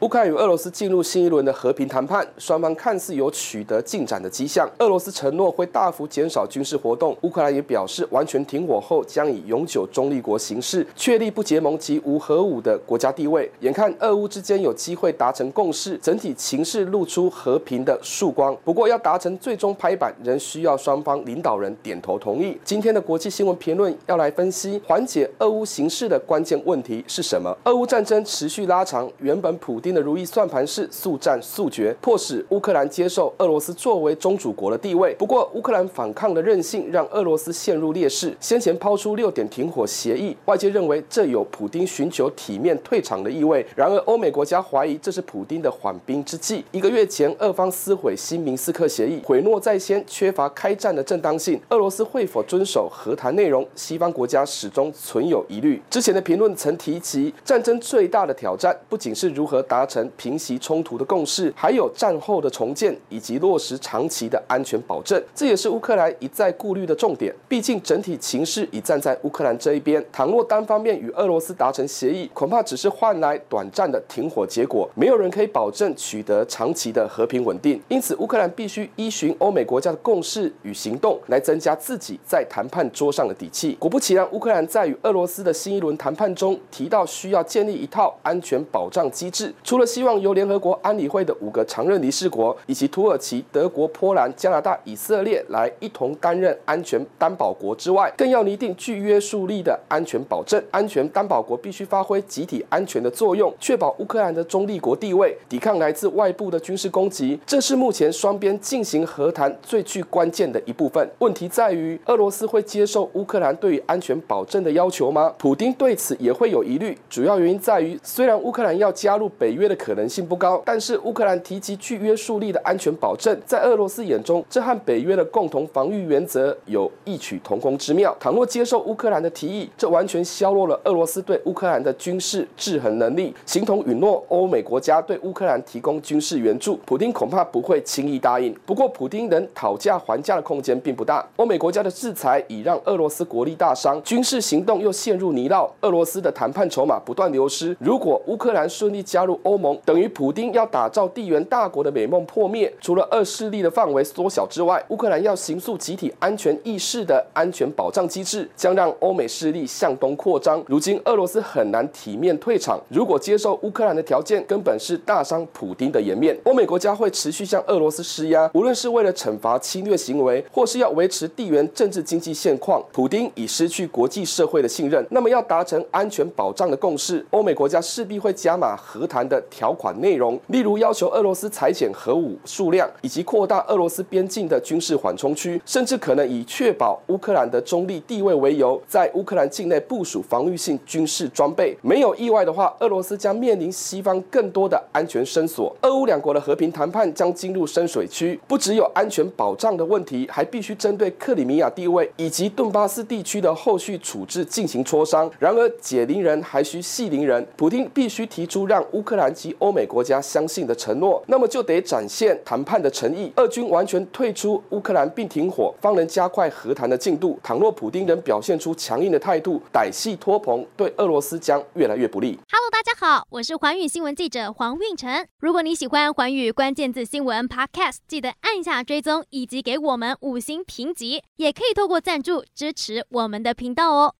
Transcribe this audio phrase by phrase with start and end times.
[0.00, 4.66] 乌克兰与俄罗斯进入新一轮的和平谈判，双方看似有取得进展的迹象。
[4.78, 13.50] 俄罗斯承诺会大幅减少军事活动，乌克兰也表示完全停火后将以永久中立国形式确立不结盟及无核武的国家地位。
[13.60, 18.56] 眼看俄乌之间有机会达成共识，整体情势露出和平的曙光。
[18.64, 22.58] 不过，要达成最终拍板，仍需要双方领导人点头同意。
[22.64, 27.54] 今天的国际新闻评论要来分析缓解俄乌形势的关键问题是什么？
[27.64, 35.14] 俄乌战争持续拉长，原本普丁的如意算盘是速战速决，迫使乌克兰接受俄罗斯作为宗主国的地位。
[35.14, 38.36] 不过，乌克兰反抗的韧性让俄罗斯陷入劣势。
[38.40, 43.64] 先前抛出六点停火协议，外界认为这有普丁寻求体面退场的意味。
[43.76, 46.64] 然而，欧美国家怀疑这是普丁的缓兵之计。
[46.72, 51.60] 一个月前，俄方撕毁新明斯克协议，毁诺在先，缺乏开战的正当性。
[51.70, 53.66] 俄罗斯会否遵守和谈内容？
[53.74, 55.80] 西方国家始终存有疑虑。
[55.90, 60.10] 之前的评论曾提及，战争最大的挑战不仅是如何达达成。
[60.18, 67.34] 平息冲突的共识，还有战后的重建以及落实长期的安全保证，这也是乌克兰一再顾虑的重点。
[67.48, 77.80] 毕竟整体情势已站在乌克兰这一边，倘若单方面与俄罗斯达成协议，恐怕只是换来短暂的停火结果，没有人可以保证取得长期的和平稳定。
[77.88, 83.74] 因此，乌克兰必须依循欧美国家的共识与行动，来增加自己在谈判桌上的底气。
[83.78, 90.10] 果不其然，乌克兰在与俄罗斯的新一轮谈判中提到，需要建立一套安全保障机制，除了希望。
[90.20, 100.62] 由联合国安理会的五个常任理事国以及土耳其、德国、波兰、加拿大、以色列来一同担任安全担保国之外，更要拟定具约束力的安全保证。
[100.70, 107.38] 安全担保国必须发挥集体安全的作用，确保乌克兰的中立国地位，抵抗来自外部的军事攻击。
[107.46, 111.08] 这是目前双边进行和谈最具关键的一部分。
[111.20, 115.32] 问题在于，俄罗斯会接受乌克兰对于安全保证的要求吗？
[115.38, 116.98] 普丁对此也会有疑虑。
[117.08, 120.00] 主要原因在于，虽然乌克兰要加入北约约的可能。
[120.10, 128.12] 性不高，但是乌克兰提及具约束力的安全保证，在俄罗斯眼中，这和北约的共同防御原则有异曲同工之妙。
[128.18, 136.76] 倘若接受乌克兰的提议，这完全削弱了俄罗斯对乌克兰的军事制衡能力，形同允诺欧美国家对乌克兰提供军事援助。
[136.84, 138.52] 普丁恐怕不会轻易答应。
[138.66, 141.24] 不过，普丁能讨价还价的空间并不大。
[141.36, 147.76] 欧美国家的制裁已让俄罗斯国力大伤，军事行动又陷入泥淖，俄罗斯的谈判筹码不断流失。
[147.78, 160.62] 如果乌克兰顺利加入欧盟，等于普丁要打造地缘大国的美梦破灭，除了二势力的范围缩小之外，乌克兰要形塑集体安全意识的安全保障机制，将让欧美势力向东扩张。
[160.66, 166.36] 如今俄罗斯很难体面退场，如果接受乌克兰的条件，根本是大伤普丁的颜面。
[166.44, 172.82] 欧美国家会持续向俄罗斯施压，无论是为了惩罚侵略行为，或是要维持地缘政治经济现况。
[172.92, 179.98] 普丁已失去国际社会的信任，那么要达成安全保障的共识，欧美国家势必会加码和谈的条款。
[180.00, 191.76] 内容，例如要求俄罗斯裁减核武数量，以及扩大俄罗斯边境的军事缓冲区，甚至可能以确保乌克兰的中立地位为由，在乌克兰境内部署防御性军事装备。
[191.82, 195.74] 没有意外的话，俄罗斯将面临西方更多的安全绳索。
[195.82, 205.30] 俄乌两国的和平谈判将进入深水区，不只有安全保障的问题，还必须针对克里米亚地位以及顿巴斯地区的后续处置进行磋商。
[205.38, 209.70] 然而，解铃人还需系铃人，普京必须提出让乌克兰及欧。
[209.70, 213.32] 美国家相信的承诺，那么就得展现谈判的诚意。
[213.36, 217.38] 俄军完全退出乌克兰并停火，方能加快和谈的进度。
[217.42, 222.38] 倘若普丁仍表现出强硬的态度，歹戏拖棚，对俄罗斯将越来越不利。
[222.50, 225.24] Hello，大家好，我是寰宇新闻记者黄运成。
[225.38, 234.14] 如果你喜欢寰宇关键字新闻 Podcast，记得按下追踪以及给我们五星评级，也可以透过赞助支持我们的频道哦。